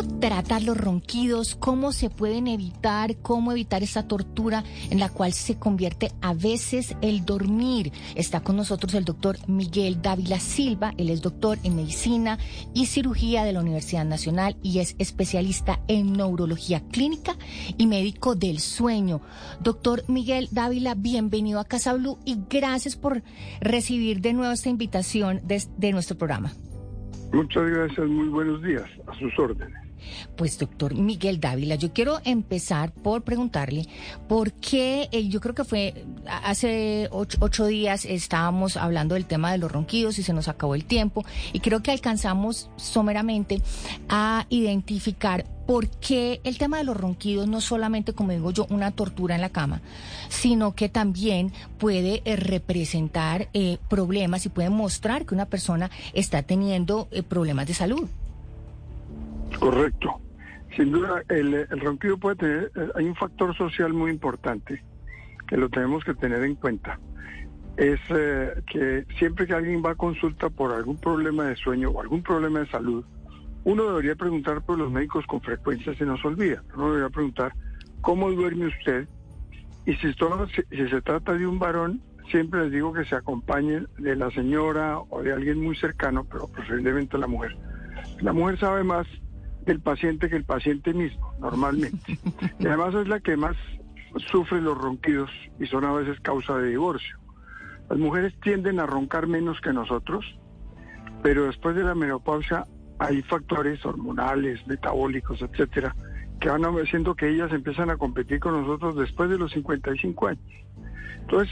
¿Cómo 0.00 0.18
tratar 0.18 0.62
los 0.62 0.78
ronquidos? 0.78 1.56
¿Cómo 1.56 1.92
se 1.92 2.08
pueden 2.08 2.46
evitar? 2.46 3.16
¿Cómo 3.18 3.52
evitar 3.52 3.82
esa 3.82 4.08
tortura 4.08 4.64
en 4.88 4.98
la 4.98 5.10
cual 5.10 5.34
se 5.34 5.58
convierte 5.58 6.10
a 6.22 6.32
veces 6.32 6.96
el 7.02 7.26
dormir? 7.26 7.92
Está 8.14 8.40
con 8.40 8.56
nosotros 8.56 8.94
el 8.94 9.04
doctor 9.04 9.36
Miguel 9.46 10.00
Dávila 10.00 10.40
Silva. 10.40 10.94
Él 10.96 11.10
es 11.10 11.20
doctor 11.20 11.58
en 11.64 11.76
medicina 11.76 12.38
y 12.72 12.86
cirugía 12.86 13.44
de 13.44 13.52
la 13.52 13.60
Universidad 13.60 14.06
Nacional 14.06 14.56
y 14.62 14.78
es 14.78 14.96
especialista 14.98 15.80
en 15.86 16.14
neurología 16.14 16.80
clínica 16.80 17.36
y 17.76 17.86
médico 17.86 18.34
del 18.34 18.60
sueño. 18.60 19.20
Doctor 19.60 20.04
Miguel 20.08 20.48
Dávila, 20.50 20.94
bienvenido 20.94 21.60
a 21.60 21.66
Casa 21.66 21.92
Blue 21.92 22.18
y 22.24 22.38
gracias 22.48 22.96
por 22.96 23.22
recibir 23.60 24.22
de 24.22 24.32
nuevo 24.32 24.52
esta 24.52 24.70
invitación 24.70 25.42
de, 25.44 25.62
de 25.76 25.92
nuestro 25.92 26.16
programa. 26.16 26.54
Muchas 27.34 27.68
gracias, 27.70 28.08
muy 28.08 28.28
buenos 28.28 28.62
días, 28.62 28.88
a 29.06 29.18
sus 29.18 29.38
órdenes. 29.38 29.79
Pues 30.36 30.58
doctor 30.58 30.94
Miguel 30.94 31.40
Dávila, 31.40 31.74
yo 31.74 31.92
quiero 31.92 32.20
empezar 32.24 32.92
por 32.92 33.22
preguntarle 33.22 33.86
por 34.28 34.52
qué, 34.52 35.08
eh, 35.12 35.28
yo 35.28 35.40
creo 35.40 35.54
que 35.54 35.64
fue 35.64 36.04
hace 36.26 37.08
ocho, 37.10 37.66
días 37.66 38.04
estábamos 38.04 38.76
hablando 38.76 39.14
del 39.14 39.26
tema 39.26 39.52
de 39.52 39.58
los 39.58 39.70
ronquidos 39.70 40.18
y 40.18 40.22
se 40.22 40.32
nos 40.32 40.48
acabó 40.48 40.74
el 40.74 40.84
tiempo 40.84 41.24
y 41.52 41.60
creo 41.60 41.82
que 41.82 41.90
alcanzamos 41.90 42.70
someramente 42.76 43.60
a 44.08 44.46
identificar 44.48 45.44
por 45.70 45.88
qué 45.88 46.40
el 46.42 46.58
tema 46.58 46.78
de 46.78 46.84
los 46.84 46.96
ronquidos 46.96 47.46
no 47.46 47.60
solamente, 47.60 48.12
como 48.12 48.32
digo 48.32 48.50
yo, 48.50 48.66
una 48.70 48.90
tortura 48.90 49.36
en 49.36 49.40
la 49.40 49.50
cama, 49.50 49.82
sino 50.28 50.74
que 50.74 50.88
también 50.88 51.52
puede 51.78 52.22
eh, 52.24 52.34
representar 52.34 53.48
eh, 53.52 53.78
problemas 53.88 54.44
y 54.46 54.48
puede 54.48 54.68
mostrar 54.68 55.26
que 55.26 55.34
una 55.34 55.46
persona 55.46 55.88
está 56.12 56.42
teniendo 56.42 57.06
eh, 57.12 57.22
problemas 57.22 57.68
de 57.68 57.74
salud. 57.74 58.08
Correcto. 59.60 60.20
Sin 60.76 60.90
duda, 60.90 61.22
el, 61.28 61.54
el, 61.54 61.80
ronquido 61.80 62.16
puede 62.16 62.36
tener, 62.36 62.72
hay 62.94 63.04
un 63.04 63.14
factor 63.14 63.56
social 63.56 63.92
muy 63.92 64.10
importante 64.10 64.82
que 65.46 65.56
lo 65.56 65.68
tenemos 65.68 66.04
que 66.04 66.14
tener 66.14 66.42
en 66.44 66.54
cuenta. 66.54 66.98
Es 67.76 68.00
eh, 68.10 68.62
que 68.70 69.04
siempre 69.18 69.46
que 69.46 69.54
alguien 69.54 69.82
va 69.84 69.92
a 69.92 69.94
consulta 69.96 70.48
por 70.48 70.72
algún 70.72 70.96
problema 70.98 71.44
de 71.44 71.56
sueño 71.56 71.90
o 71.90 72.00
algún 72.00 72.22
problema 72.22 72.60
de 72.60 72.66
salud, 72.68 73.04
uno 73.64 73.84
debería 73.84 74.14
preguntar 74.14 74.62
por 74.62 74.78
los 74.78 74.90
médicos 74.90 75.26
con 75.26 75.40
frecuencia 75.40 75.94
se 75.94 76.06
nos 76.06 76.24
olvida. 76.24 76.62
Uno 76.74 76.88
debería 76.88 77.10
preguntar 77.10 77.52
cómo 78.00 78.30
duerme 78.30 78.68
usted 78.68 79.08
y 79.86 79.94
si, 79.94 80.12
se 80.12 81.02
trata 81.02 81.34
de 81.34 81.46
un 81.46 81.58
varón, 81.58 82.00
siempre 82.30 82.62
les 82.62 82.72
digo 82.72 82.92
que 82.92 83.04
se 83.04 83.16
acompañen 83.16 83.88
de 83.98 84.14
la 84.14 84.30
señora 84.30 84.98
o 84.98 85.22
de 85.22 85.32
alguien 85.32 85.60
muy 85.60 85.76
cercano, 85.76 86.24
pero 86.30 86.46
preferiblemente 86.48 87.18
la 87.18 87.26
mujer. 87.26 87.56
La 88.20 88.32
mujer 88.32 88.58
sabe 88.58 88.84
más 88.84 89.06
del 89.64 89.80
paciente 89.80 90.28
que 90.28 90.36
el 90.36 90.44
paciente 90.44 90.92
mismo, 90.94 91.34
normalmente. 91.40 92.18
Y 92.58 92.66
además 92.66 92.94
es 92.94 93.08
la 93.08 93.20
que 93.20 93.36
más 93.36 93.56
sufre 94.30 94.60
los 94.60 94.76
ronquidos 94.76 95.30
y 95.58 95.66
son 95.66 95.84
a 95.84 95.92
veces 95.92 96.20
causa 96.20 96.56
de 96.58 96.70
divorcio. 96.70 97.18
Las 97.88 97.98
mujeres 97.98 98.34
tienden 98.40 98.80
a 98.80 98.86
roncar 98.86 99.26
menos 99.26 99.60
que 99.60 99.72
nosotros, 99.72 100.24
pero 101.22 101.46
después 101.46 101.74
de 101.76 101.84
la 101.84 101.94
menopausia 101.94 102.64
hay 102.98 103.22
factores 103.22 103.84
hormonales, 103.84 104.66
metabólicos, 104.66 105.40
etcétera, 105.42 105.94
que 106.38 106.48
van 106.48 106.64
haciendo 106.64 107.14
que 107.14 107.28
ellas 107.28 107.52
empiezan 107.52 107.90
a 107.90 107.96
competir 107.96 108.40
con 108.40 108.60
nosotros 108.60 108.96
después 108.96 109.30
de 109.30 109.38
los 109.38 109.52
55 109.52 110.28
años. 110.28 110.52
Entonces, 111.20 111.50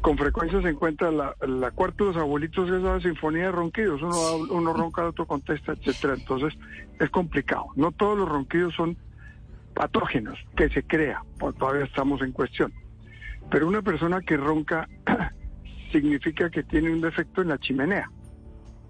con 0.00 0.16
frecuencia 0.16 0.62
se 0.62 0.68
encuentra 0.68 1.10
la, 1.10 1.34
la 1.46 1.70
cuarta 1.72 2.04
de 2.04 2.12
los 2.12 2.16
abuelitos 2.16 2.70
es 2.70 2.82
la 2.82 3.00
sinfonía 3.00 3.44
de 3.44 3.52
ronquidos, 3.52 4.02
uno, 4.02 4.36
uno 4.50 4.72
ronca, 4.72 5.06
otro 5.06 5.26
contesta, 5.26 5.72
etcétera. 5.72 6.14
Entonces, 6.14 6.58
es 6.98 7.10
complicado. 7.10 7.66
No 7.76 7.92
todos 7.92 8.18
los 8.18 8.28
ronquidos 8.28 8.74
son 8.74 8.96
patógenos, 9.74 10.38
que 10.56 10.68
se 10.68 10.82
crea, 10.82 11.22
todavía 11.58 11.84
estamos 11.84 12.22
en 12.22 12.32
cuestión. 12.32 12.72
Pero 13.50 13.66
una 13.66 13.82
persona 13.82 14.20
que 14.20 14.36
ronca 14.36 14.88
significa 15.92 16.50
que 16.50 16.62
tiene 16.62 16.90
un 16.90 17.00
defecto 17.00 17.42
en 17.42 17.48
la 17.48 17.58
chimenea. 17.58 18.10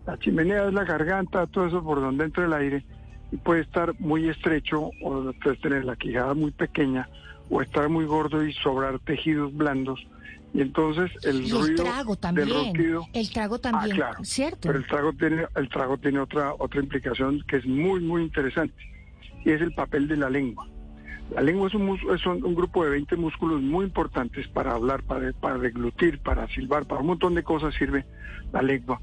La 0.07 0.19
chimenea 0.19 0.67
es 0.67 0.75
la 0.75 0.85
garganta, 0.85 1.47
todo 1.47 1.67
eso 1.67 1.83
por 1.83 2.01
donde 2.01 2.25
entra 2.25 2.45
el 2.45 2.53
aire, 2.53 2.85
y 3.33 3.37
puede 3.37 3.63
estar 3.63 3.99
muy 4.01 4.29
estrecho, 4.29 4.91
o 5.03 5.33
puede 5.43 5.57
tener 5.57 5.85
la 5.85 5.97
quijada 5.97 6.35
muy 6.35 6.51
pequeña, 6.51 7.09
o 7.49 7.63
estar 7.63 7.89
muy 7.89 8.05
gordo 8.05 8.45
y 8.45 8.53
sobrar 8.53 8.99
tejidos 9.01 9.55
blandos. 9.55 10.05
Y 10.53 10.63
entonces 10.63 11.11
el, 11.23 11.43
y 11.47 11.51
ruido 11.51 11.67
el 11.67 11.75
trago 11.77 12.17
también, 12.17 12.49
del 12.49 12.57
ronquido, 12.57 13.07
el 13.13 13.31
trago 13.31 13.59
también, 13.61 13.93
ah, 13.93 13.95
claro, 13.95 14.25
¿cierto? 14.25 14.61
Pero 14.63 14.79
el 14.79 14.87
trago 14.87 15.13
tiene, 15.13 15.47
el 15.55 15.69
trago 15.69 15.97
tiene 15.99 16.19
otra, 16.19 16.55
otra 16.59 16.81
implicación 16.81 17.45
que 17.47 17.59
es 17.59 17.67
muy, 17.67 18.01
muy 18.01 18.23
interesante, 18.23 18.75
y 19.45 19.51
es 19.51 19.61
el 19.61 19.73
papel 19.73 20.09
de 20.09 20.17
la 20.17 20.29
lengua. 20.29 20.67
La 21.35 21.43
lengua 21.43 21.69
es 21.69 21.75
un, 21.75 21.97
es 22.13 22.27
un, 22.27 22.45
un 22.45 22.55
grupo 22.57 22.85
de 22.85 22.91
20 22.91 23.17
músculos 23.17 23.63
muy 23.63 23.85
importantes 23.85 24.49
para 24.49 24.73
hablar, 24.73 25.05
para, 25.05 25.33
para 25.35 25.59
deglutir, 25.59 26.19
para 26.19 26.49
silbar, 26.49 26.87
para 26.87 27.01
un 27.01 27.07
montón 27.07 27.37
de 27.37 27.45
cosas 27.45 27.73
sirve 27.75 28.05
la 28.53 28.63
lengua. 28.63 29.01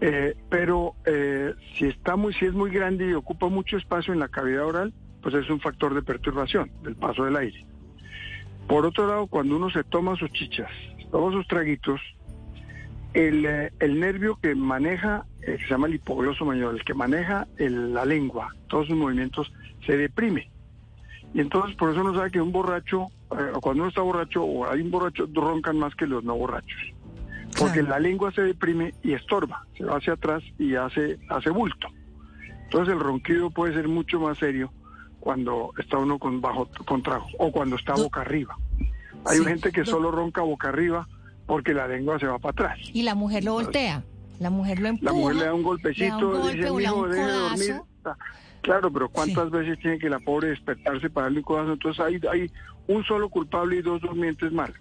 Eh, 0.00 0.36
pero 0.48 0.94
eh, 1.06 1.54
si 1.76 1.86
está 1.86 2.16
muy, 2.16 2.34
si 2.34 2.44
es 2.44 2.52
muy 2.52 2.70
grande 2.70 3.08
y 3.08 3.14
ocupa 3.14 3.48
mucho 3.48 3.76
espacio 3.76 4.12
en 4.12 4.20
la 4.20 4.28
cavidad 4.28 4.66
oral, 4.66 4.92
pues 5.22 5.34
es 5.34 5.48
un 5.50 5.60
factor 5.60 5.94
de 5.94 6.02
perturbación 6.02 6.70
del 6.82 6.94
paso 6.94 7.24
del 7.24 7.36
aire. 7.36 7.66
Por 8.68 8.84
otro 8.84 9.06
lado, 9.06 9.26
cuando 9.26 9.56
uno 9.56 9.70
se 9.70 9.84
toma 9.84 10.16
sus 10.16 10.30
chichas, 10.32 10.70
toma 11.10 11.32
sus 11.32 11.46
traguitos, 11.46 12.00
el, 13.14 13.46
eh, 13.46 13.72
el 13.80 14.00
nervio 14.00 14.38
que 14.42 14.54
maneja, 14.54 15.24
eh, 15.42 15.56
que 15.56 15.64
se 15.64 15.70
llama 15.70 15.86
el 15.86 15.94
hipogloso 15.94 16.44
mayor, 16.44 16.74
el 16.74 16.84
que 16.84 16.94
maneja 16.94 17.46
el, 17.56 17.94
la 17.94 18.04
lengua, 18.04 18.54
todos 18.68 18.88
sus 18.88 18.96
movimientos, 18.96 19.52
se 19.86 19.96
deprime. 19.96 20.50
Y 21.32 21.40
entonces 21.40 21.76
por 21.76 21.90
eso 21.90 22.00
uno 22.00 22.14
sabe 22.14 22.30
que 22.30 22.40
un 22.40 22.52
borracho, 22.52 23.06
eh, 23.30 23.52
cuando 23.60 23.82
uno 23.82 23.88
está 23.88 24.02
borracho 24.02 24.42
o 24.42 24.68
hay 24.68 24.80
un 24.80 24.90
borracho, 24.90 25.28
roncan 25.32 25.78
más 25.78 25.94
que 25.94 26.06
los 26.06 26.24
no 26.24 26.34
borrachos. 26.34 26.92
Porque 27.58 27.80
claro. 27.80 27.88
la 27.88 28.00
lengua 28.00 28.32
se 28.32 28.42
deprime 28.42 28.94
y 29.02 29.12
estorba, 29.12 29.64
se 29.78 29.84
va 29.84 29.96
hacia 29.96 30.14
atrás 30.14 30.42
y 30.58 30.74
hace, 30.74 31.18
hace 31.30 31.50
bulto. 31.50 31.88
Entonces 32.64 32.94
el 32.94 33.00
ronquido 33.00 33.50
puede 33.50 33.74
ser 33.74 33.88
mucho 33.88 34.20
más 34.20 34.38
serio 34.38 34.72
cuando 35.26 35.72
está 35.76 35.98
uno 35.98 36.20
con 36.20 36.40
bajo 36.40 36.68
con 36.84 37.02
trago 37.02 37.26
o 37.40 37.50
cuando 37.50 37.74
está 37.74 37.94
boca 37.94 38.20
arriba. 38.20 38.56
Hay 39.24 39.38
sí, 39.38 39.44
gente 39.44 39.72
que 39.72 39.84
solo 39.84 40.12
ronca 40.12 40.40
boca 40.42 40.68
arriba 40.68 41.08
porque 41.46 41.74
la 41.74 41.88
lengua 41.88 42.16
se 42.20 42.26
va 42.26 42.38
para 42.38 42.52
atrás. 42.52 42.78
Y 42.92 43.02
la 43.02 43.16
mujer 43.16 43.42
lo 43.42 43.54
voltea, 43.54 44.04
la 44.38 44.50
mujer 44.50 44.78
lo 44.78 44.86
empuja. 44.86 45.10
La 45.10 45.18
mujer 45.18 45.34
le 45.34 45.44
da 45.46 45.54
un 45.54 45.64
golpecito, 45.64 46.16
le, 46.52 46.70
un 46.70 46.84
golpe, 46.84 47.16
dice, 47.16 47.72
dormir. 47.72 48.14
Claro, 48.60 48.92
pero 48.92 49.08
¿cuántas 49.08 49.46
sí. 49.46 49.50
veces 49.50 49.80
tiene 49.80 49.98
que 49.98 50.08
la 50.08 50.20
pobre 50.20 50.50
despertarse 50.50 51.10
para 51.10 51.24
darle 51.24 51.38
un 51.38 51.44
codazo? 51.44 51.72
Entonces 51.72 52.04
hay, 52.04 52.20
hay 52.30 52.48
un 52.86 53.02
solo 53.02 53.28
culpable 53.28 53.78
y 53.78 53.82
dos 53.82 54.00
durmientes 54.02 54.52
malos. 54.52 54.78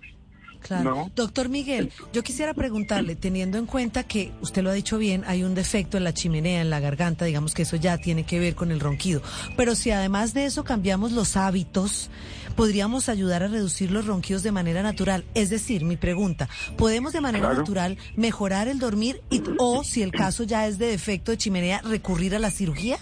Claro. 0.66 0.84
¿No? 0.96 1.12
Doctor 1.16 1.50
Miguel, 1.50 1.92
yo 2.12 2.24
quisiera 2.24 2.54
preguntarle, 2.54 3.16
teniendo 3.16 3.58
en 3.58 3.66
cuenta 3.68 4.04
que 4.04 4.32
usted 4.42 4.64
lo 4.64 4.72
ha 4.72 4.74
dicho 4.74 4.98
bien, 4.98 5.24
hay 5.28 5.44
un 5.44 5.54
defecto 5.56 5.98
en 5.98 6.04
la 6.04 6.14
chimenea, 6.14 6.62
en 6.62 6.70
la 6.70 6.80
garganta, 6.80 7.26
digamos 7.26 7.54
que 7.54 7.62
eso 7.64 7.76
ya 7.76 7.98
tiene 8.00 8.24
que 8.24 8.40
ver 8.40 8.56
con 8.56 8.72
el 8.72 8.80
ronquido. 8.80 9.22
Pero 9.58 9.76
si 9.76 9.92
además 9.92 10.34
de 10.34 10.46
eso 10.46 10.64
cambiamos 10.64 11.12
los 11.12 11.38
hábitos, 11.38 12.10
podríamos 12.56 13.10
ayudar 13.10 13.44
a 13.44 13.48
reducir 13.48 13.92
los 13.92 14.06
ronquidos 14.08 14.42
de 14.44 14.52
manera 14.52 14.82
natural. 14.82 15.24
Es 15.36 15.50
decir, 15.50 15.84
mi 15.86 15.98
pregunta, 15.98 16.50
¿podemos 16.78 17.14
de 17.14 17.22
manera 17.22 17.46
Claro. 17.48 17.60
natural 17.60 17.98
mejorar 18.16 18.68
el 18.68 18.80
dormir 18.80 19.22
y, 19.30 19.44
o, 19.60 19.84
si 19.84 20.02
el 20.02 20.12
caso 20.12 20.44
ya 20.46 20.66
es 20.68 20.78
de 20.80 20.88
defecto 20.88 21.32
de 21.32 21.38
chimenea, 21.38 21.82
recurrir 21.84 22.34
a 22.36 22.40
la 22.40 22.50
cirugía? 22.50 22.98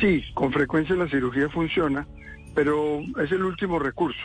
Sí, 0.00 0.22
con 0.34 0.52
frecuencia 0.52 0.94
la 0.96 1.08
cirugía 1.08 1.48
funciona, 1.50 2.06
pero 2.54 3.00
es 3.22 3.30
el 3.32 3.42
último 3.44 3.78
recurso, 3.78 4.20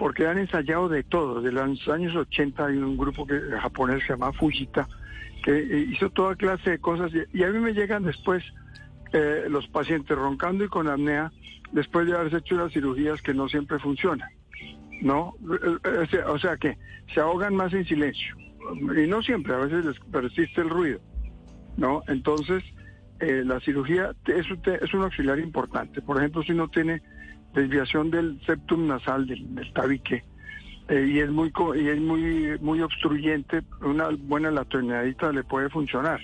porque 0.00 0.26
han 0.26 0.38
ensayado 0.38 0.88
de 0.88 1.02
todo. 1.02 1.42
De 1.42 1.52
los 1.52 1.86
años 1.88 2.16
80 2.16 2.64
hay 2.64 2.78
un 2.78 2.96
grupo 2.96 3.26
que, 3.26 3.38
japonés 3.60 3.98
que 4.00 4.06
se 4.06 4.12
llama 4.14 4.32
Fujita, 4.32 4.88
que 5.44 5.58
eh, 5.58 5.88
hizo 5.90 6.08
toda 6.08 6.36
clase 6.36 6.70
de 6.70 6.78
cosas 6.78 7.12
y, 7.34 7.44
a 7.44 7.48
mí 7.48 7.58
me 7.58 7.74
llegan 7.74 8.04
después 8.04 8.42
eh, 9.12 9.44
los 9.50 9.68
pacientes 9.68 10.16
roncando 10.16 10.64
y 10.64 10.68
con 10.68 10.88
apnea 10.88 11.30
después 11.72 12.06
de 12.06 12.14
haberse 12.14 12.38
hecho 12.38 12.56
las 12.56 12.72
cirugías 12.72 13.20
que 13.20 13.34
no 13.34 13.46
siempre 13.50 13.78
funcionan. 13.78 14.30
¿No? 15.02 15.34
Eh, 15.84 16.06
eh, 16.14 16.22
O 16.28 16.38
sea 16.38 16.56
que 16.56 16.78
se 17.12 17.20
ahogan 17.20 17.54
más 17.54 17.74
en 17.74 17.84
silencio. 17.84 18.34
Y 18.96 19.06
no 19.06 19.22
siempre, 19.22 19.52
a 19.52 19.58
veces 19.58 19.84
les 19.84 20.00
persiste 20.00 20.62
el 20.62 20.70
ruido. 20.70 21.00
¿No? 21.76 22.02
Entonces, 22.08 22.64
eh, 23.20 23.42
la 23.44 23.60
cirugía 23.60 24.14
es, 24.28 24.46
es 24.80 24.94
un 24.94 25.02
auxiliar 25.02 25.38
importante. 25.38 26.00
Por 26.00 26.16
ejemplo, 26.16 26.42
si 26.42 26.52
uno 26.52 26.68
tiene 26.68 27.02
desviación 27.54 28.10
del 28.10 28.40
septum 28.46 28.86
nasal, 28.86 29.26
del, 29.26 29.54
del 29.54 29.72
tabique, 29.72 30.24
eh, 30.88 31.06
y 31.08 31.18
es 31.20 31.30
muy 31.30 31.52
y 31.76 31.88
es 31.88 32.00
muy 32.00 32.58
muy 32.60 32.80
obstruyente, 32.80 33.62
una 33.80 34.08
buena 34.08 34.50
latonidadita 34.50 35.32
le 35.32 35.44
puede 35.44 35.68
funcionar, 35.68 36.20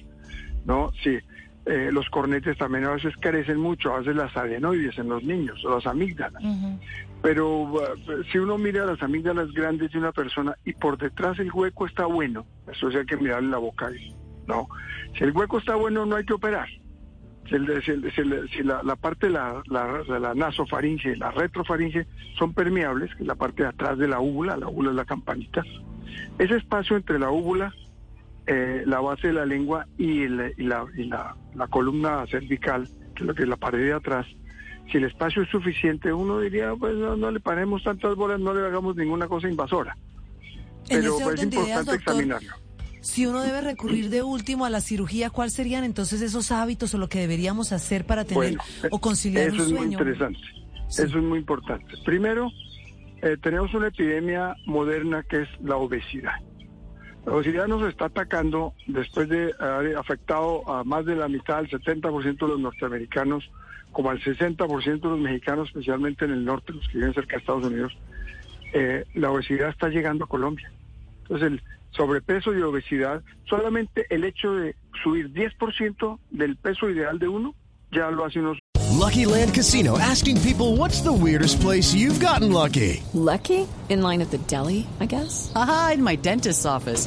¿no? 0.65 0.91
Sí. 1.03 1.19
Eh, 1.67 1.91
los 1.93 2.09
cornetes 2.11 2.57
también 2.59 2.85
a 2.85 2.93
veces 2.93 3.17
carecen 3.17 3.59
mucho, 3.59 3.93
a 3.93 3.99
veces 3.99 4.15
las 4.15 4.37
adenoides 4.37 4.97
en 4.99 5.09
los 5.09 5.25
niños, 5.25 5.65
o 5.65 5.75
las 5.75 5.87
amígdalas. 5.87 6.41
Pero 7.23 7.63
uh, 7.63 7.81
si 8.31 8.39
uno 8.39 8.57
mira 8.57 8.87
las 8.87 9.03
amígdalas 9.03 9.51
grandes 9.53 9.91
de 9.91 9.99
una 9.99 10.13
persona 10.13 10.57
y 10.65 10.73
por 10.75 10.97
detrás 10.97 11.41
el 11.41 11.51
hueco 11.53 11.87
está 11.87 12.07
bueno, 12.07 12.47
eso 12.71 12.89
sí 12.89 12.99
hay 12.99 13.07
que 13.07 13.17
mirarle 13.17 13.49
la 13.49 13.59
boca 13.59 13.91
¿no? 14.47 14.69
Si 15.19 15.25
el 15.25 15.33
hueco 15.33 15.59
está 15.59 15.75
bueno, 15.75 16.07
no 16.07 16.15
hay 16.15 16.25
que 16.25 16.35
operar. 16.35 16.69
Si 17.49 18.63
la, 18.63 18.83
la 18.83 18.97
parte 18.97 19.27
de 19.27 19.33
la, 19.33 19.63
la, 19.67 20.03
la 20.19 20.35
nasofaringe 20.35 21.13
y 21.13 21.17
la 21.17 21.31
retrofaringe 21.31 22.07
son 22.39 22.53
permeables, 22.55 23.15
que 23.15 23.23
es 23.23 23.27
la 23.27 23.35
parte 23.35 23.63
de 23.63 23.69
atrás 23.69 23.99
de 23.99 24.09
la 24.09 24.21
úvula, 24.21 24.57
la 24.57 24.69
úvula 24.69 24.91
es 24.91 24.97
la 24.97 25.05
campanita, 25.05 25.63
ese 26.39 26.57
espacio 26.57 26.97
entre 26.97 27.19
la 27.19 27.31
úvula, 27.31 27.73
eh, 28.47 28.83
la 28.87 29.01
base 29.01 29.29
de 29.29 29.33
la 29.35 29.47
lengua 29.47 29.87
y, 29.99 30.23
el- 30.23 30.55
y 30.57 30.65
la, 30.65 30.85
y 30.97 31.05
la- 31.05 31.35
la 31.55 31.67
columna 31.69 32.27
cervical, 32.27 32.89
que 33.15 33.23
es 33.23 33.27
lo 33.27 33.35
que 33.35 33.43
es 33.45 33.49
la 33.49 33.57
pared 33.57 33.79
de 33.85 33.93
atrás, 33.93 34.27
si 34.91 34.99
el 34.99 35.05
espacio 35.05 35.43
es 35.43 35.49
suficiente, 35.49 36.13
uno 36.13 36.39
diría, 36.41 36.73
pues 36.79 36.95
no, 36.97 37.17
no 37.17 37.31
le 37.31 37.41
paremos 37.41 37.83
tantas 37.83 38.15
bolas, 38.15 38.39
no 38.41 38.55
le 38.55 38.65
hagamos 38.67 38.95
ninguna 38.97 39.27
cosa 39.29 39.49
invasora. 39.49 39.97
Pero 40.89 41.19
pues, 41.19 41.39
es 41.39 41.43
importante 41.45 41.91
doctor, 41.93 41.95
examinarlo. 41.97 42.55
Si 43.07 43.25
uno 43.25 43.41
debe 43.41 43.61
recurrir 43.61 44.11
de 44.11 44.23
último 44.23 44.65
a 44.65 44.71
la 44.71 44.81
cirugía, 44.81 45.31
¿cuáles 45.31 45.53
serían 45.55 45.85
entonces 45.85 46.21
esos 46.23 46.51
hábitos 46.51 46.93
o 46.93 46.99
lo 46.99 47.09
que 47.09 47.21
deberíamos 47.21 47.73
hacer 47.73 48.05
para 48.05 48.25
tener 48.25 48.57
Bueno, 48.57 48.63
o 48.91 48.99
conciliar 48.99 49.49
eso 49.49 49.57
un 49.57 49.61
es 49.63 49.69
muy 49.69 49.79
sueño? 49.79 49.93
interesante. 49.93 50.41
Sí. 50.89 51.03
Eso 51.03 51.19
es 51.19 51.25
muy 51.25 51.39
importante. 51.39 51.87
Primero, 52.05 52.51
eh, 53.23 53.37
tenemos 53.41 53.73
una 53.75 53.89
epidemia 53.89 54.57
moderna 54.67 55.23
que 55.23 55.43
es 55.43 55.49
la 55.63 55.77
obesidad. 55.77 56.35
La 57.25 57.33
obesidad 57.33 57.69
nos 57.69 57.89
está 57.89 58.07
atacando 58.07 58.75
después 58.89 59.29
de 59.29 59.55
haber 59.59 59.97
afectado 59.97 60.69
a 60.69 60.83
más 60.83 61.07
de 61.07 61.15
la 61.15 61.29
mitad, 61.29 61.59
al 61.59 61.69
70% 61.69 62.39
de 62.39 62.49
los 62.49 62.61
norteamericanos, 62.61 63.49
como 63.93 64.11
al 64.11 64.21
60% 64.21 65.01
de 65.01 65.09
los 65.09 65.21
mexicanos, 65.21 65.69
especialmente 65.69 66.25
en 66.25 66.33
el 66.33 66.45
norte, 66.45 66.73
los 66.73 66.87
que 66.89 66.99
viven 66.99 67.15
cerca 67.15 67.37
de 67.37 67.41
Estados 67.41 67.65
Unidos. 67.65 67.97
Eh, 68.73 69.05
la 69.15 69.31
obesidad 69.31 69.69
está 69.69 69.89
llegando 69.89 70.25
a 70.25 70.29
Colombia. 70.29 70.71
Entonces, 71.23 71.53
el 71.53 71.63
sobrepeso 71.91 72.55
y 72.55 72.63
obesidad, 72.63 73.23
solamente 73.49 74.07
el 74.11 74.25
hecho 74.25 74.53
de 74.55 74.75
subir 75.03 75.33
10% 75.33 76.19
del 76.31 76.57
peso 76.57 76.89
ideal 76.89 77.19
de 77.19 77.29
uno, 77.29 77.55
ya 77.91 78.11
lo 78.11 78.25
hace 78.25 78.41
unos 78.41 78.59
Lucky 78.97 79.27
Land 79.27 79.55
Casino 79.55 79.99
asking 79.99 80.41
people 80.41 80.77
what's 80.77 81.03
the 81.03 81.13
weirdest 81.13 81.61
place 81.61 81.93
you've 81.93 82.19
gotten 82.19 82.51
lucky? 82.51 83.03
Lucky? 83.13 83.69
In 83.89 84.03
line 84.03 84.23
at 84.23 84.31
the 84.31 84.39
deli, 84.39 84.87
I 85.01 85.07
guess? 85.07 85.53
Aha, 85.55 85.93
in 85.95 86.03
my 86.03 86.17
dentist's 86.17 86.65
office. 86.65 87.07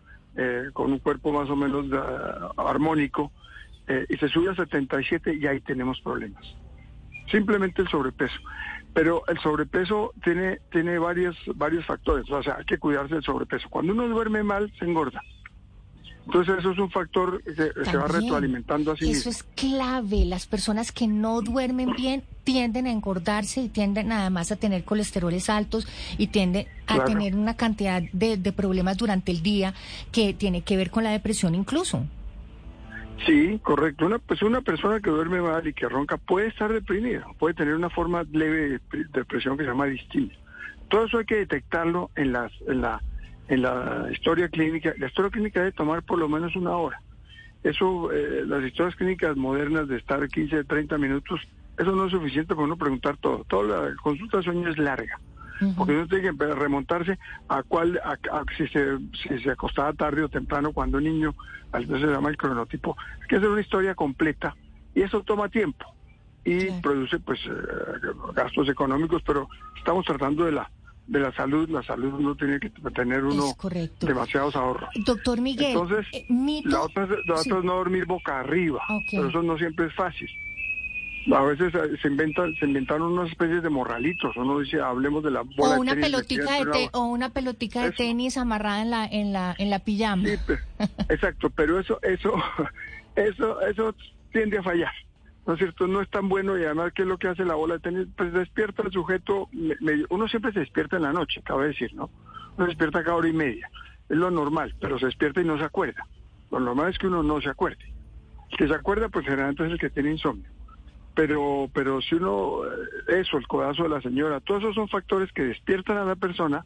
eh, 0.35 0.69
con 0.73 0.91
un 0.91 0.99
cuerpo 0.99 1.31
más 1.31 1.49
o 1.49 1.55
menos 1.55 1.85
ah, 1.93 2.51
armónico 2.57 3.31
eh, 3.87 4.05
y 4.09 4.17
se 4.17 4.29
sube 4.29 4.51
a 4.51 4.55
77 4.55 5.35
y 5.35 5.47
ahí 5.47 5.59
tenemos 5.61 5.99
problemas. 6.01 6.43
Simplemente 7.29 7.81
el 7.81 7.87
sobrepeso. 7.87 8.39
Pero 8.93 9.25
el 9.27 9.39
sobrepeso 9.39 10.13
tiene, 10.23 10.59
tiene 10.71 10.99
varios, 10.99 11.37
varios 11.55 11.85
factores. 11.85 12.29
O 12.29 12.43
sea, 12.43 12.57
hay 12.57 12.65
que 12.65 12.77
cuidarse 12.77 13.15
del 13.15 13.23
sobrepeso. 13.23 13.69
Cuando 13.69 13.93
uno 13.93 14.07
duerme 14.07 14.43
mal, 14.43 14.71
se 14.77 14.85
engorda. 14.85 15.21
Entonces 16.25 16.59
eso 16.59 16.71
es 16.71 16.77
un 16.77 16.91
factor 16.91 17.41
que 17.43 17.53
se 17.53 17.97
va 17.97 18.07
retroalimentando 18.07 18.91
a 18.91 18.95
sí 18.95 19.11
Eso 19.11 19.29
mismo. 19.29 19.31
es 19.31 19.43
clave. 19.55 20.25
Las 20.25 20.45
personas 20.45 20.91
que 20.91 21.07
no 21.07 21.41
duermen 21.41 21.93
bien 21.93 22.23
tienden 22.43 22.87
a 22.87 22.91
engordarse 22.91 23.61
y 23.61 23.69
tienden 23.69 24.11
además 24.11 24.51
a 24.51 24.55
tener 24.55 24.83
colesteroles 24.83 25.49
altos 25.49 25.87
y 26.17 26.27
tienden 26.27 26.67
a 26.87 26.95
Claro. 26.95 27.05
tener 27.05 27.35
una 27.35 27.55
cantidad 27.55 28.01
de, 28.13 28.37
de 28.37 28.51
problemas 28.51 28.97
durante 28.97 29.31
el 29.31 29.41
día 29.43 29.73
que 30.11 30.33
tiene 30.33 30.61
que 30.61 30.77
ver 30.77 30.89
con 30.89 31.03
la 31.03 31.11
depresión 31.11 31.55
incluso. 31.55 32.05
Sí, 33.25 33.59
correcto. 33.61 34.05
Una, 34.07 34.17
pues 34.17 34.41
una 34.41 34.61
persona 34.61 34.99
que 34.99 35.11
duerme 35.11 35.41
mal 35.41 35.67
y 35.67 35.73
que 35.73 35.87
ronca 35.87 36.17
puede 36.17 36.47
estar 36.47 36.73
deprimida, 36.73 37.25
puede 37.37 37.53
tener 37.53 37.75
una 37.75 37.89
forma 37.89 38.23
leve 38.31 38.57
de 38.69 38.79
depre- 38.79 39.07
depresión 39.11 39.57
que 39.57 39.63
se 39.63 39.69
llama 39.69 39.85
distimia. 39.85 40.35
Todo 40.89 41.05
eso 41.05 41.19
hay 41.19 41.25
que 41.25 41.35
detectarlo 41.35 42.09
en, 42.15 42.33
las, 42.33 42.51
en, 42.67 42.81
la, 42.81 43.01
en 43.47 43.61
la 43.61 44.07
historia 44.11 44.49
clínica. 44.49 44.93
La 44.97 45.07
historia 45.07 45.29
clínica 45.29 45.59
debe 45.59 45.71
tomar 45.71 46.01
por 46.03 46.17
lo 46.17 46.27
menos 46.27 46.55
una 46.55 46.71
hora. 46.75 46.99
Eso, 47.63 48.11
eh, 48.11 48.43
las 48.47 48.63
historias 48.63 48.95
clínicas 48.95 49.37
modernas 49.37 49.87
de 49.87 49.97
estar 49.97 50.27
15, 50.27 50.63
30 50.63 50.97
minutos, 50.97 51.39
eso 51.81 51.91
no 51.95 52.05
es 52.05 52.11
suficiente 52.11 52.53
para 52.55 52.65
uno 52.65 52.77
preguntar 52.77 53.17
todo. 53.17 53.43
Toda 53.45 53.89
la 53.89 53.95
consulta 54.01 54.37
de 54.37 54.43
sueño 54.43 54.69
es 54.69 54.77
larga. 54.77 55.19
Porque 55.77 55.93
uno 55.93 56.07
tiene 56.07 56.31
que 56.35 56.45
remontarse 56.55 57.19
a 57.47 57.61
cuál, 57.61 58.01
a, 58.03 58.13
a- 58.13 58.43
si, 58.57 58.67
se, 58.69 58.97
si 59.21 59.37
se 59.43 59.51
acostaba 59.51 59.93
tarde 59.93 60.23
o 60.23 60.29
temprano 60.29 60.71
cuando 60.73 60.99
niño, 60.99 61.35
a 61.71 61.77
veces 61.77 62.01
se 62.01 62.07
llama 62.07 62.29
el 62.29 62.37
cronotipo. 62.37 62.97
Hay 63.21 63.27
que 63.27 63.35
hacer 63.35 63.47
una 63.47 63.61
historia 63.61 63.93
completa 63.93 64.55
y 64.95 65.03
eso 65.03 65.21
toma 65.21 65.49
tiempo 65.49 65.85
y 66.43 66.71
produce 66.81 67.19
pues 67.19 67.39
eh, 67.45 67.51
gastos 68.33 68.69
económicos, 68.69 69.21
pero 69.23 69.47
estamos 69.77 70.03
tratando 70.05 70.45
de 70.45 70.53
la 70.53 70.71
de 71.05 71.19
la 71.19 71.31
salud. 71.33 71.69
La 71.69 71.83
salud 71.83 72.19
no 72.19 72.35
tiene 72.35 72.59
que 72.59 72.69
tener 72.95 73.23
uno 73.23 73.53
demasiados 73.99 74.55
ahorros. 74.55 74.89
Doctor 75.05 75.41
Miguel, 75.41 75.73
Entonces, 75.73 76.07
eh, 76.13 76.25
La 76.65 76.81
otra, 76.81 77.03
es- 77.03 77.09
la 77.27 77.37
Sí. 77.37 77.49
otra 77.49 77.59
es 77.59 77.65
no 77.65 77.75
dormir 77.75 78.05
boca 78.05 78.39
arriba, 78.39 78.81
pero 79.11 79.29
eso 79.29 79.43
no 79.43 79.57
siempre 79.59 79.85
es 79.87 79.93
fácil. 79.93 80.27
A 81.33 81.41
veces 81.43 81.73
eh, 81.75 81.97
se 82.01 82.07
inventan, 82.07 82.55
se 82.55 82.65
inventaron 82.65 83.11
unas 83.11 83.29
especies 83.29 83.61
de 83.61 83.69
morralitos. 83.69 84.35
Uno 84.37 84.59
dice, 84.59 84.81
hablemos 84.81 85.23
de 85.23 85.29
la 85.31 85.41
bola 85.41 85.77
o 85.77 85.79
una 85.81 85.93
de 85.93 86.01
tenis 86.01 86.11
pelotica 86.15 86.53
de 86.65 86.71
te- 86.71 86.89
o 86.93 87.05
una 87.05 87.29
pelotica 87.29 87.81
de 87.81 87.87
Eso. 87.89 87.97
tenis 87.97 88.37
amarrada 88.37 88.81
en 88.81 88.89
la 88.91 89.05
en 89.05 89.31
la 89.33 89.55
en 89.59 89.69
la 89.69 89.79
pijama. 89.79 90.23
Sí, 90.25 90.33
exacto, 91.09 91.49
pero 91.51 91.79
eso, 91.79 91.99
eso, 92.01 92.33
eso, 93.15 93.61
eso 93.61 93.95
tiende 94.31 94.57
a 94.57 94.63
fallar. 94.63 94.91
¿No 95.45 95.53
es 95.53 95.59
cierto? 95.59 95.87
No 95.87 96.01
es 96.01 96.09
tan 96.09 96.29
bueno 96.29 96.57
y 96.57 96.63
además, 96.63 96.91
¿qué 96.93 97.01
es 97.01 97.07
lo 97.07 97.17
que 97.17 97.27
hace 97.27 97.43
la 97.45 97.55
bola 97.55 97.75
de 97.75 97.79
tenis? 97.81 98.07
Pues 98.15 98.31
despierta 98.33 98.83
al 98.83 98.91
sujeto, 98.91 99.49
me- 99.51 100.05
uno 100.09 100.27
siempre 100.27 100.53
se 100.53 100.59
despierta 100.59 100.97
en 100.97 101.03
la 101.03 101.13
noche, 101.13 101.41
cabe 101.43 101.67
decir, 101.67 101.93
¿no? 101.93 102.09
Uno 102.57 102.65
se 102.65 102.71
despierta 102.71 103.03
cada 103.03 103.15
hora 103.17 103.27
y 103.27 103.33
media. 103.33 103.69
Es 104.09 104.17
lo 104.17 104.29
normal, 104.31 104.73
pero 104.79 104.99
se 104.99 105.05
despierta 105.07 105.41
y 105.41 105.45
no 105.45 105.57
se 105.57 105.63
acuerda. 105.63 106.05
Lo 106.51 106.59
normal 106.59 106.89
es 106.91 106.97
que 106.97 107.07
uno 107.07 107.23
no 107.23 107.41
se 107.41 107.49
acuerde. 107.49 107.83
El 108.51 108.57
que 108.57 108.67
se 108.67 108.73
acuerda, 108.73 109.07
pues 109.09 109.25
generalmente 109.25 109.65
es 109.65 109.71
el 109.71 109.79
que 109.79 109.89
tiene 109.89 110.11
insomnio. 110.11 110.49
Pero, 111.13 111.69
pero 111.73 112.01
si 112.01 112.15
uno, 112.15 112.63
eh, 112.65 113.19
eso, 113.19 113.37
el 113.37 113.47
codazo 113.47 113.83
de 113.83 113.89
la 113.89 114.01
señora, 114.01 114.39
todos 114.39 114.63
esos 114.63 114.75
son 114.75 114.87
factores 114.87 115.31
que 115.33 115.43
despiertan 115.43 115.97
a 115.97 116.05
la 116.05 116.15
persona 116.15 116.65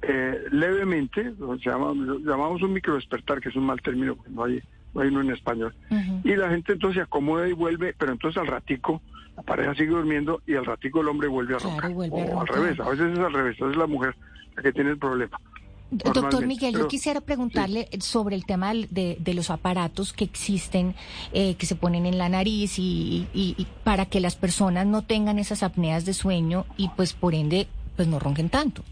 eh, 0.00 0.44
levemente, 0.52 1.32
lo 1.38 1.52
que 1.52 1.58
se 1.64 1.70
llama- 1.70 1.92
lo 1.92 2.18
llamamos 2.20 2.62
un 2.62 2.72
microdespertar, 2.72 3.40
que 3.40 3.48
es 3.48 3.56
un 3.56 3.66
mal 3.66 3.80
término, 3.82 4.16
no 4.28 4.44
hay, 4.44 4.62
no 4.94 5.00
hay 5.00 5.08
uno 5.08 5.22
en 5.22 5.30
español. 5.32 5.74
Y 6.24 6.36
la 6.36 6.50
gente 6.50 6.72
entonces 6.74 6.96
se 6.98 7.02
acomoda 7.02 7.48
y 7.48 7.52
vuelve, 7.52 7.94
pero 7.98 8.12
entonces 8.12 8.40
al 8.40 8.46
ratico 8.46 9.02
la 9.36 9.42
pareja 9.42 9.74
sigue 9.74 9.88
durmiendo 9.90 10.40
y 10.46 10.54
al 10.54 10.64
ratico 10.66 11.00
el 11.00 11.08
hombre 11.08 11.28
vuelve 11.28 11.56
a 11.56 11.58
Claro, 11.58 11.72
roncar. 11.80 11.90
a 11.90 11.94
o 12.14 12.40
al 12.40 12.46
revés, 12.46 12.80
a 12.80 12.88
veces 12.90 13.12
es 13.12 13.18
al 13.18 13.32
revés, 13.32 13.52
entonces 13.54 13.72
es 13.74 13.78
la 13.78 13.86
mujer 13.86 14.14
la 14.56 14.62
que 14.62 14.72
tiene 14.72 14.90
el 14.90 14.98
problema. 14.98 15.38
Doctor 15.90 16.46
Miguel, 16.46 16.74
yo 16.74 16.88
quisiera 16.88 17.20
preguntarle 17.22 17.88
sobre 18.00 18.36
el 18.36 18.44
tema 18.44 18.74
de, 18.74 19.16
de 19.18 19.34
los 19.34 19.50
aparatos 19.50 20.12
que 20.12 20.24
existen, 20.24 20.94
eh, 21.32 21.54
que 21.56 21.64
se 21.66 21.76
ponen 21.76 22.04
en 22.04 22.18
la 22.18 22.28
nariz 22.28 22.78
y, 22.78 23.26
y- 23.32 23.54
y 23.56 23.66
para 23.84 24.04
que 24.04 24.20
las 24.20 24.36
personas 24.36 24.86
no 24.86 25.02
tengan 25.02 25.38
esas 25.38 25.62
apneas 25.62 26.04
de 26.04 26.12
sueño 26.12 26.66
y 26.76 26.88
pues 26.90 27.14
por 27.14 27.34
ende 27.34 27.68
pues 27.96 28.06
no 28.06 28.18
ronquen 28.18 28.48
tanto. 28.50 28.82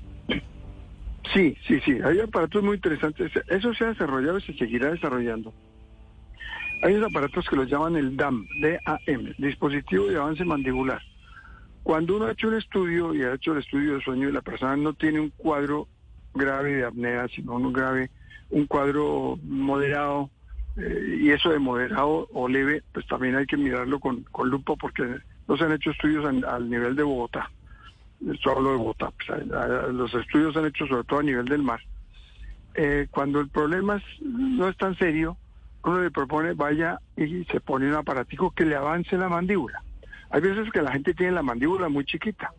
Sí, 1.34 1.56
sí, 1.66 1.80
sí, 1.84 1.98
hay 2.04 2.20
aparatos 2.20 2.62
muy 2.62 2.76
interesantes. 2.76 3.30
Eso 3.48 3.74
se 3.74 3.84
ha 3.84 3.88
desarrollado 3.88 4.38
y 4.38 4.42
se 4.42 4.54
seguirá 4.56 4.90
desarrollando. 4.90 5.52
Hay 6.82 6.94
unos 6.94 7.10
aparatos 7.10 7.46
que 7.48 7.56
los 7.56 7.68
llaman 7.68 7.96
el 7.96 8.16
DAM, 8.16 8.46
D-A-M, 8.62 9.34
dispositivo 9.38 10.06
de 10.06 10.16
avance 10.16 10.44
mandibular. 10.44 11.02
Cuando 11.82 12.16
uno 12.16 12.26
ha 12.26 12.32
hecho 12.32 12.48
un 12.48 12.54
estudio 12.54 13.14
y 13.14 13.22
ha 13.22 13.34
hecho 13.34 13.52
el 13.52 13.58
estudio 13.58 13.94
de 13.94 14.02
sueño 14.02 14.28
y 14.28 14.32
la 14.32 14.40
persona 14.42 14.76
no 14.76 14.92
tiene 14.94 15.20
un 15.20 15.30
cuadro 15.30 15.88
grave 16.36 16.74
de 16.74 16.84
apnea, 16.84 17.28
sino 17.28 17.54
un 17.54 17.72
grave, 17.72 18.10
un 18.50 18.66
cuadro 18.66 19.38
moderado, 19.42 20.30
eh, 20.76 21.18
y 21.20 21.30
eso 21.30 21.50
de 21.50 21.58
moderado 21.58 22.28
o 22.32 22.48
leve, 22.48 22.82
pues 22.92 23.06
también 23.06 23.36
hay 23.36 23.46
que 23.46 23.56
mirarlo 23.56 23.98
con, 23.98 24.22
con 24.24 24.50
lupa 24.50 24.74
porque 24.76 25.02
no 25.48 25.56
se 25.56 25.64
han 25.64 25.72
hecho 25.72 25.90
estudios 25.90 26.24
al 26.24 26.68
nivel 26.68 26.96
de 26.96 27.02
Bogotá. 27.02 27.50
Esto 28.30 28.50
hablo 28.50 28.72
de 28.72 28.76
Bogotá. 28.76 29.10
pues, 29.10 29.46
los 29.92 30.14
estudios 30.14 30.52
se 30.52 30.58
han 30.58 30.66
hecho 30.66 30.86
sobre 30.86 31.04
todo 31.04 31.20
a 31.20 31.22
nivel 31.22 31.46
del 31.46 31.62
mar. 31.62 31.80
Eh, 32.74 33.06
cuando 33.10 33.40
el 33.40 33.48
problema 33.48 34.02
no 34.20 34.68
es 34.68 34.76
tan 34.76 34.96
serio, 34.98 35.36
uno 35.84 36.02
le 36.02 36.10
propone 36.10 36.52
vaya 36.52 36.98
y 37.16 37.44
se 37.44 37.60
pone 37.60 37.88
un 37.88 37.94
aparatico 37.94 38.50
que 38.50 38.66
le 38.66 38.74
avance 38.74 39.16
la 39.16 39.28
mandíbula. 39.28 39.82
Hay 40.30 40.40
veces 40.40 40.70
que 40.72 40.82
la 40.82 40.92
gente 40.92 41.14
tiene 41.14 41.32
la 41.32 41.42
mandíbula 41.42 41.88
muy 41.88 42.04
chiquita 42.04 42.52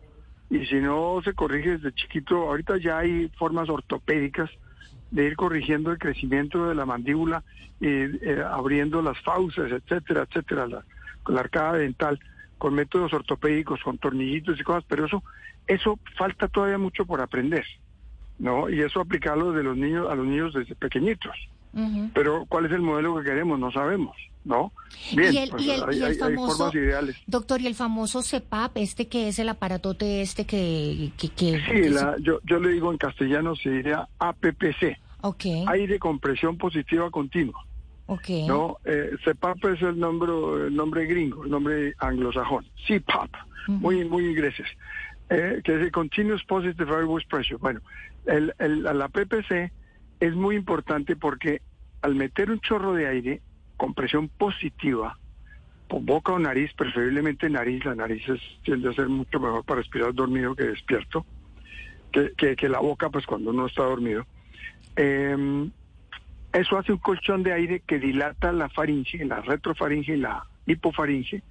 y 0.50 0.64
si 0.66 0.76
no 0.76 1.20
se 1.22 1.34
corrige 1.34 1.78
desde 1.78 1.92
chiquito, 1.92 2.36
ahorita 2.48 2.78
ya 2.78 2.98
hay 2.98 3.28
formas 3.36 3.68
ortopédicas 3.68 4.50
de 5.10 5.24
ir 5.24 5.36
corrigiendo 5.36 5.90
el 5.90 5.98
crecimiento 5.98 6.68
de 6.68 6.74
la 6.74 6.86
mandíbula 6.86 7.42
y 7.80 7.86
eh, 7.86 8.42
abriendo 8.50 9.02
las 9.02 9.20
fauces, 9.20 9.70
etcétera, 9.70 10.22
etcétera, 10.28 10.66
la, 10.66 10.84
con 11.22 11.34
la 11.34 11.42
arcada 11.42 11.74
dental, 11.74 12.18
con 12.56 12.74
métodos 12.74 13.12
ortopédicos, 13.12 13.82
con 13.82 13.98
tornillitos 13.98 14.58
y 14.58 14.64
cosas, 14.64 14.84
pero 14.88 15.06
eso, 15.06 15.22
eso 15.66 15.98
falta 16.16 16.48
todavía 16.48 16.78
mucho 16.78 17.06
por 17.06 17.20
aprender, 17.20 17.64
¿no? 18.38 18.68
Y 18.68 18.80
eso 18.80 19.00
aplicarlo 19.00 19.52
de 19.52 19.62
los 19.62 19.76
niños 19.76 20.08
a 20.10 20.14
los 20.14 20.26
niños 20.26 20.54
desde 20.54 20.74
pequeñitos. 20.74 21.36
Pero 22.12 22.44
¿cuál 22.48 22.66
es 22.66 22.72
el 22.72 22.80
modelo 22.80 23.16
que 23.16 23.24
queremos? 23.24 23.58
No 23.60 23.70
sabemos, 23.70 24.16
¿no? 24.48 24.72
Bien, 25.14 25.32
y 25.34 25.36
el, 25.38 25.50
pues, 25.50 25.62
y 25.62 25.70
el- 25.70 25.82
hay, 25.84 25.96
y 25.96 25.98
el 25.98 26.04
hay- 26.04 26.10
hay 26.12 26.18
famoso, 26.18 26.56
formas 26.56 26.74
ideales. 26.74 27.16
doctor, 27.26 27.60
y 27.60 27.66
el 27.66 27.74
famoso 27.74 28.22
CEPAP, 28.22 28.78
este 28.78 29.06
que 29.06 29.28
es 29.28 29.38
el 29.38 29.48
aparatote 29.50 30.22
este 30.22 30.46
que... 30.46 31.12
que, 31.18 31.28
que- 31.28 31.60
Sí, 31.70 31.88
la- 31.90 32.16
yo, 32.20 32.40
yo 32.44 32.58
le 32.58 32.70
digo 32.70 32.90
en 32.90 32.98
castellano, 32.98 33.54
se 33.54 33.70
diría 33.70 34.08
APPC, 34.18 34.96
Ok, 35.20 35.44
aire 35.68 35.98
compresión 35.98 36.56
positiva 36.56 37.10
continua. 37.10 37.60
ok. 38.06 38.28
No, 38.46 38.78
eh, 38.84 39.10
CPAP 39.24 39.64
es 39.74 39.82
el 39.82 39.98
nombre, 39.98 40.32
el 40.68 40.74
nombre 40.74 41.04
gringo, 41.06 41.44
el 41.44 41.50
nombre 41.50 41.94
anglosajón. 41.98 42.64
CPAP, 42.86 43.30
muy, 43.68 44.04
muy 44.06 44.24
ingleses. 44.26 44.66
Eh, 45.30 45.60
que 45.62 45.74
es 45.76 45.82
el 45.82 45.92
Continuous 45.92 46.42
Positive 46.44 46.90
Air 46.90 47.04
Voice 47.04 47.26
Pressure. 47.28 47.58
Bueno, 47.58 47.80
el, 48.24 48.54
el- 48.58 48.82
la 48.84 49.08
PPC 49.08 49.70
es 50.20 50.34
muy 50.34 50.56
importante 50.56 51.16
porque 51.16 51.60
al 52.00 52.14
meter 52.14 52.50
un 52.50 52.60
chorro 52.60 52.94
de 52.94 53.08
aire 53.08 53.42
con 53.78 53.94
presión 53.94 54.28
positiva, 54.28 55.16
por 55.88 56.02
boca 56.02 56.32
o 56.32 56.38
nariz, 56.38 56.70
preferiblemente 56.74 57.48
nariz, 57.48 57.82
la 57.86 57.94
nariz 57.94 58.28
es, 58.28 58.40
tiende 58.62 58.90
a 58.90 58.92
ser 58.92 59.08
mucho 59.08 59.40
mejor 59.40 59.64
para 59.64 59.80
respirar 59.80 60.12
dormido 60.12 60.54
que 60.54 60.64
despierto, 60.64 61.24
que, 62.12 62.32
que, 62.36 62.56
que 62.56 62.68
la 62.68 62.80
boca, 62.80 63.08
pues 63.08 63.24
cuando 63.24 63.50
uno 63.50 63.66
está 63.66 63.84
dormido. 63.84 64.26
Eh, 64.96 65.70
eso 66.52 66.76
hace 66.76 66.92
un 66.92 66.98
colchón 66.98 67.42
de 67.42 67.52
aire 67.52 67.80
que 67.86 67.98
dilata 67.98 68.52
la 68.52 68.68
faringe, 68.68 69.24
la 69.24 69.40
retrofaringe 69.40 70.14
y 70.14 70.18
la 70.18 70.44
hipofaringe 70.66 71.42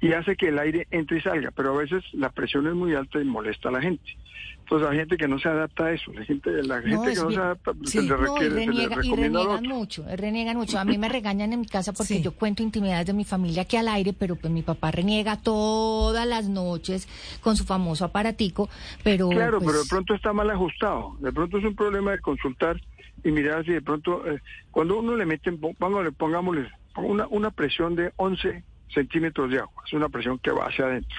y 0.00 0.12
hace 0.12 0.36
que 0.36 0.48
el 0.48 0.58
aire 0.58 0.86
entre 0.90 1.18
y 1.18 1.20
salga, 1.20 1.50
pero 1.50 1.74
a 1.74 1.78
veces 1.78 2.02
la 2.12 2.30
presión 2.30 2.66
es 2.66 2.74
muy 2.74 2.94
alta 2.94 3.20
y 3.20 3.24
molesta 3.24 3.68
a 3.68 3.72
la 3.72 3.82
gente. 3.82 4.16
Entonces 4.60 4.88
hay 4.88 4.98
gente 4.98 5.16
que 5.16 5.26
no 5.26 5.38
se 5.40 5.48
adapta 5.48 5.86
a 5.86 5.92
eso, 5.92 6.12
la 6.12 6.24
gente, 6.24 6.50
la 6.62 6.80
gente 6.80 7.10
que 7.12 7.16
no 7.20 7.30
se 7.32 7.38
adapta 7.38 7.72
sí. 7.84 7.90
se 7.90 8.02
le 8.02 8.08
No, 8.08 8.14
y, 8.14 8.20
requiere, 8.20 8.48
se 8.50 8.54
le 8.54 8.66
reniega- 8.66 9.04
y 9.04 9.10
al 9.10 9.16
reniegan 9.16 9.64
mucho, 9.66 10.08
eh, 10.08 10.16
reniegan 10.16 10.56
mucho. 10.56 10.78
A 10.78 10.84
mí 10.84 10.96
me 10.96 11.08
regañan 11.08 11.52
en 11.52 11.60
mi 11.60 11.66
casa 11.66 11.92
porque 11.92 12.14
Sí. 12.14 12.22
yo 12.22 12.32
cuento 12.32 12.62
intimidades 12.62 13.06
de 13.06 13.12
mi 13.12 13.24
familia 13.24 13.62
aquí 13.62 13.76
al 13.76 13.88
aire, 13.88 14.12
pero 14.12 14.36
pues 14.36 14.52
mi 14.52 14.62
papá 14.62 14.92
reniega 14.92 15.36
todas 15.42 16.24
las 16.26 16.48
noches 16.48 17.08
con 17.40 17.56
su 17.56 17.64
famoso 17.64 18.04
aparatico, 18.04 18.68
pero... 19.02 19.28
Claro, 19.30 19.58
pues, 19.58 19.70
pero 19.72 19.82
de 19.82 19.88
pronto 19.88 20.14
está 20.14 20.32
mal 20.32 20.48
ajustado. 20.50 21.16
De 21.18 21.32
pronto 21.32 21.58
es 21.58 21.64
un 21.64 21.74
problema 21.74 22.12
de 22.12 22.20
consultar 22.20 22.80
y 23.24 23.32
mirar 23.32 23.64
si 23.64 23.72
de 23.72 23.82
pronto, 23.82 24.24
eh, 24.26 24.38
cuando 24.70 24.98
uno 25.00 25.16
le 25.16 25.26
mete, 25.26 25.50
pongámosle, 25.52 26.12
pongámosle 26.12 26.70
una, 26.96 27.26
una 27.28 27.50
presión 27.50 27.96
de 27.96 28.12
11 28.16 28.62
centímetros 28.92 29.50
de 29.50 29.58
agua, 29.58 29.82
es 29.86 29.92
una 29.92 30.08
presión 30.08 30.38
que 30.38 30.50
va 30.50 30.66
hacia 30.66 30.86
adentro. 30.86 31.18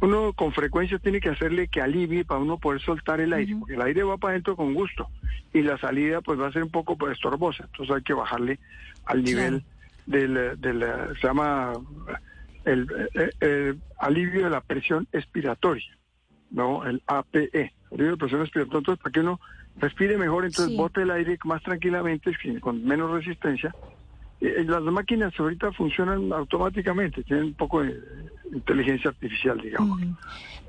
Uno 0.00 0.32
con 0.32 0.52
frecuencia 0.52 0.98
tiene 0.98 1.20
que 1.20 1.30
hacerle 1.30 1.66
que 1.68 1.80
alivie 1.80 2.24
para 2.24 2.40
uno 2.40 2.58
poder 2.58 2.80
soltar 2.80 3.20
el 3.20 3.32
aire, 3.32 3.56
porque 3.58 3.74
el 3.74 3.82
aire 3.82 4.04
va 4.04 4.16
para 4.16 4.32
adentro 4.32 4.54
con 4.54 4.72
gusto 4.72 5.08
y 5.52 5.62
la 5.62 5.76
salida 5.78 6.20
pues 6.20 6.38
va 6.38 6.46
a 6.48 6.52
ser 6.52 6.62
un 6.62 6.70
poco 6.70 6.96
pues, 6.96 7.12
estorbosa, 7.14 7.64
entonces 7.64 7.96
hay 7.96 8.02
que 8.02 8.12
bajarle 8.14 8.58
al 9.06 9.24
nivel 9.24 9.62
del, 10.06 10.60
del, 10.60 10.84
se 11.20 11.26
llama 11.26 11.72
el, 12.64 12.86
eh, 13.14 13.30
eh, 13.40 13.74
alivio 13.98 14.44
de 14.44 14.50
la 14.50 14.60
presión 14.60 15.08
expiratoria. 15.12 15.98
¿no? 16.50 16.86
El 16.86 17.02
APE, 17.06 17.72
alivio 17.90 18.12
de 18.12 18.16
presión 18.16 18.40
expiratoria. 18.42 18.78
Entonces, 18.78 19.02
para 19.02 19.12
que 19.12 19.20
uno 19.20 19.40
respire 19.78 20.16
mejor, 20.16 20.44
entonces 20.44 20.70
Sí. 20.72 20.76
bote 20.76 21.02
el 21.02 21.10
aire 21.10 21.38
más 21.44 21.62
tranquilamente, 21.62 22.32
con 22.60 22.84
menos 22.84 23.10
resistencia. 23.10 23.74
Eh, 24.40 24.64
las 24.66 24.82
máquinas 24.82 25.32
ahorita 25.38 25.72
funcionan 25.72 26.32
automáticamente, 26.32 27.22
tienen 27.24 27.46
un 27.46 27.54
poco 27.54 27.82
de 27.82 28.00
inteligencia 28.52 29.10
artificial, 29.10 29.60
digamos, 29.60 30.00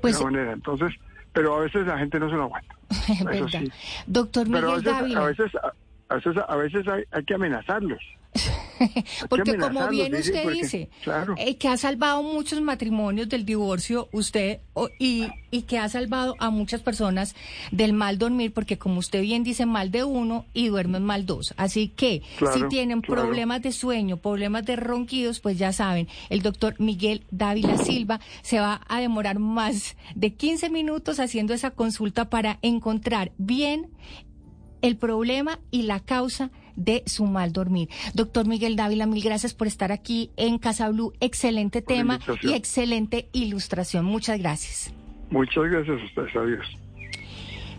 pues, 0.00 0.14
de 0.14 0.18
alguna 0.18 0.38
manera. 0.38 0.52
Entonces, 0.54 0.92
pero 1.32 1.56
a 1.56 1.60
veces 1.60 1.86
la 1.86 1.98
gente 1.98 2.18
no 2.18 2.28
se 2.28 2.36
lo 2.36 2.44
aguanta. 2.44 2.74
es 2.90 3.20
eso 3.30 3.48
sí. 3.48 3.70
Doctor 4.06 4.48
Pero 4.50 4.72
a 4.72 4.76
Miguel 4.76 4.92
veces, 4.92 5.16
a 5.16 5.24
veces, 5.24 5.52
a 6.08 6.14
veces, 6.16 6.36
a 6.48 6.56
veces 6.56 6.88
hay, 6.88 7.04
hay 7.12 7.24
que 7.24 7.34
amenazarlos. 7.34 8.00
porque 9.28 9.56
como 9.56 9.88
bien 9.88 10.14
usted 10.14 10.42
porque- 10.42 10.62
dice, 10.62 10.90
claro. 11.04 11.34
eh, 11.38 11.56
que 11.56 11.68
ha 11.68 11.76
salvado 11.76 12.22
muchos 12.22 12.60
matrimonios 12.60 13.28
del 13.28 13.44
divorcio, 13.44 14.08
usted, 14.12 14.60
y, 14.98 15.26
y 15.50 15.62
que 15.62 15.78
ha 15.78 15.88
salvado 15.88 16.34
a 16.38 16.50
muchas 16.50 16.80
personas 16.80 17.34
del 17.70 17.92
mal 17.92 18.18
dormir, 18.18 18.52
porque 18.52 18.78
como 18.78 18.98
usted 18.98 19.20
bien 19.22 19.44
dice, 19.44 19.66
mal 19.66 19.90
de 19.90 20.04
uno 20.04 20.46
y 20.54 20.68
duermen 20.68 21.04
mal 21.04 21.26
dos. 21.26 21.54
Así 21.56 21.88
que 21.88 22.22
Claro, 22.38 22.56
si 22.58 22.68
tienen 22.68 23.00
claro. 23.02 23.22
problemas 23.22 23.62
de 23.62 23.72
sueño, 23.72 24.16
problemas 24.16 24.64
de 24.64 24.76
ronquidos, 24.76 25.40
pues 25.40 25.58
ya 25.58 25.72
saben, 25.72 26.08
el 26.30 26.42
doctor 26.42 26.76
Miguel 26.78 27.24
Dávila 27.30 27.76
Silva 27.78 28.20
se 28.42 28.60
va 28.60 28.80
a 28.88 29.00
demorar 29.00 29.38
más 29.38 29.96
de 30.14 30.34
15 30.34 30.70
minutos 30.70 31.20
haciendo 31.20 31.52
esa 31.54 31.70
consulta 31.72 32.30
para 32.30 32.58
encontrar 32.62 33.32
bien 33.38 33.90
el 34.82 34.96
problema 34.96 35.58
y 35.70 35.82
la 35.82 36.00
causa 36.00 36.50
de 36.84 37.02
su 37.06 37.26
mal 37.26 37.52
dormir. 37.52 37.88
Doctor 38.14 38.46
Miguel 38.46 38.76
Dávila, 38.76 39.06
mil 39.06 39.22
gracias 39.22 39.54
por 39.54 39.66
estar 39.66 39.92
aquí 39.92 40.30
en 40.36 40.58
Casa 40.58 40.88
Blue. 40.88 41.12
Excelente 41.20 41.82
Por 41.82 41.96
tema 41.96 42.20
y 42.42 42.52
excelente 42.52 43.28
ilustración. 43.32 44.04
Muchas 44.04 44.38
gracias. 44.38 44.92
Muchas 45.30 45.64
gracias 45.64 46.00
a 46.00 46.04
ustedes, 46.04 46.36
adiós. 46.36 46.66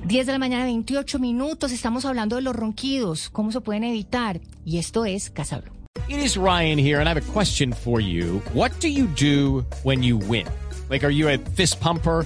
10 0.05 0.25
de 0.25 0.31
la 0.31 0.39
mañana, 0.39 0.65
28 0.65 1.20
minutos. 1.20 1.72
Estamos 1.72 2.05
hablando 2.05 2.36
de 2.36 2.41
los 2.41 2.55
ronquidos, 2.55 3.29
cómo 3.29 3.51
se 3.51 3.62
pueden 3.62 3.84
evitar. 3.84 4.39
Y 4.65 4.77
esto 4.77 5.05
es 5.05 5.29
Casa 5.29 5.60
Blue. 5.60 5.74
It 6.08 6.17
is 6.17 6.36
Ryan 6.36 6.77
here, 6.77 7.00
and 7.00 7.08
I 7.08 7.12
have 7.12 7.17
a 7.17 7.34
question 7.34 7.74
for 7.74 8.01
you. 8.01 8.41
What 8.53 8.72
do 8.81 8.88
you 8.88 9.08
do 9.08 9.65
when 9.84 10.01
you 10.01 10.17
win? 10.17 10.48
Like, 10.89 11.05
are 11.05 11.12
you 11.13 11.29
a 11.29 11.38
fist 11.38 11.79
pumper? 11.79 12.25